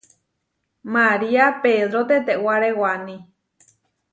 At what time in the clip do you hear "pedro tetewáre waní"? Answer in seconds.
1.63-3.17